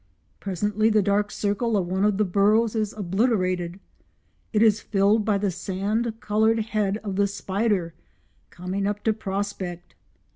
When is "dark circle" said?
1.03-1.77